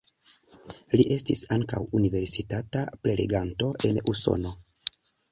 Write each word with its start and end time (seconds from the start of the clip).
Li 0.99 1.03
estis 1.15 1.41
ankaŭ 1.57 1.81
universitata 1.99 2.81
preleganto 3.03 3.69
en 3.91 4.01
Usono. 4.15 4.55